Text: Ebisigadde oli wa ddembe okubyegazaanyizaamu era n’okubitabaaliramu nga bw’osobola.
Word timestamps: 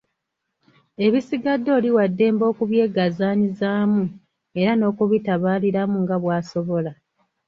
Ebisigadde 1.05 1.69
oli 1.77 1.89
wa 1.97 2.05
ddembe 2.11 2.43
okubyegazaanyizaamu 2.51 4.03
era 4.61 4.71
n’okubitabaaliramu 4.75 5.95
nga 6.03 6.15
bw’osobola. 6.21 6.91